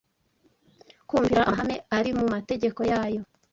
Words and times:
kumvira 1.07 1.41
amahame 1.49 1.75
ari 1.97 2.09
mu 2.17 2.25
mategeko 2.33 2.79
yayo 2.91 3.21